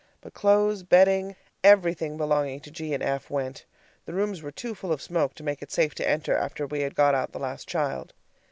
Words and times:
But 0.21 0.33
clothes, 0.33 0.81
bedding 0.81 1.35
everything 1.63 2.17
belonging 2.17 2.59
to 2.61 2.71
G 2.71 2.91
and 2.95 3.03
F 3.03 3.29
went. 3.29 3.65
The 4.07 4.15
rooms 4.15 4.41
were 4.41 4.49
too 4.49 4.73
full 4.73 4.91
of 4.91 4.99
smoke 4.99 5.35
to 5.35 5.43
make 5.43 5.61
it 5.61 5.71
safe 5.71 5.93
to 5.93 6.09
enter 6.09 6.35
after 6.35 6.65
we 6.65 6.81
had 6.81 6.95
got 6.95 7.13
out 7.13 7.33
the 7.33 7.39
last 7.39 7.67
child. 7.67 8.11